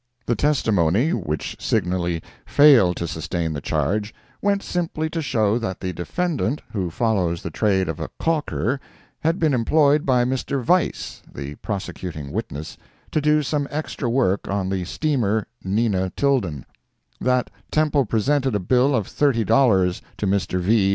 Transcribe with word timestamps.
The 0.25 0.33
testimony, 0.35 1.11
which 1.11 1.57
signally 1.59 2.23
failed 2.47 2.97
to 2.97 3.07
sustain 3.07 3.53
the 3.53 3.61
charge, 3.61 4.15
went 4.41 4.63
simply 4.63 5.11
to 5.11 5.21
show 5.21 5.59
that 5.59 5.79
the 5.79 5.93
defendant, 5.93 6.59
who 6.73 6.89
follows 6.89 7.43
the 7.43 7.51
trade 7.51 7.87
of 7.87 7.99
a 7.99 8.09
caulker, 8.19 8.79
had 9.19 9.37
been 9.37 9.53
employed 9.53 10.03
by 10.03 10.25
Mr. 10.25 10.59
Vice 10.59 11.21
(the 11.31 11.53
prosecuting 11.57 12.31
witness) 12.31 12.77
to 13.11 13.21
do 13.21 13.43
some 13.43 13.67
extra 13.69 14.09
work 14.09 14.47
on 14.47 14.69
the 14.69 14.85
steamer 14.85 15.45
Nina 15.63 16.09
Tilden; 16.15 16.65
that 17.19 17.51
Temple 17.69 18.05
presented 18.05 18.55
a 18.55 18.59
bill 18.59 18.95
of 18.95 19.05
thirty 19.05 19.43
dollars 19.43 20.01
to 20.17 20.25
Mr. 20.25 20.59
V. 20.59 20.89